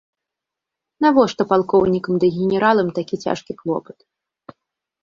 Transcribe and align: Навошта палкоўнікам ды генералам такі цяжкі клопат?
Навошта 1.05 1.41
палкоўнікам 1.51 2.13
ды 2.25 2.31
генералам 2.41 2.87
такі 2.97 3.15
цяжкі 3.27 3.53
клопат? 3.63 3.97